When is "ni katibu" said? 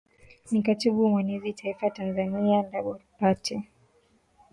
0.51-1.09